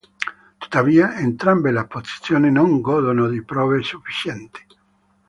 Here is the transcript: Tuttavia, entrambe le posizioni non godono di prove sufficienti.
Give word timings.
Tuttavia, 0.61 1.13
entrambe 1.19 1.69
le 1.69 1.85
posizioni 1.85 2.49
non 2.51 2.81
godono 2.81 3.27
di 3.29 3.43
prove 3.43 3.83
sufficienti. 3.83 4.65